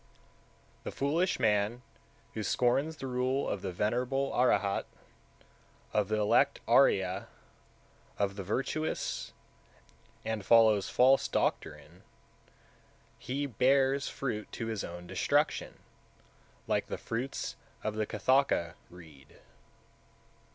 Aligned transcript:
164. 0.81 0.83
The 0.83 0.97
foolish 1.13 1.39
man 1.39 1.83
who 2.33 2.41
scorns 2.41 2.95
the 2.97 3.05
rule 3.05 3.47
of 3.47 3.61
the 3.61 3.71
venerable 3.71 4.31
(Arahat), 4.33 4.85
of 5.93 6.07
the 6.07 6.17
elect 6.19 6.59
(Ariya), 6.67 7.27
of 8.17 8.35
the 8.35 8.41
virtuous, 8.41 9.31
and 10.25 10.43
follows 10.43 10.89
false 10.89 11.27
doctrine, 11.27 12.01
he 13.19 13.45
bears 13.45 14.09
fruit 14.09 14.51
to 14.53 14.65
his 14.65 14.83
own 14.83 15.05
destruction, 15.05 15.77
like 16.65 16.87
the 16.87 16.97
fruits 16.97 17.55
of 17.83 17.93
the 17.93 18.07
Katthaka 18.07 18.73
reed. 18.89 19.39